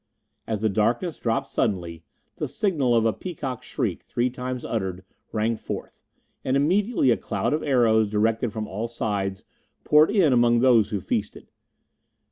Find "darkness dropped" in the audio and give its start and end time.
0.69-1.45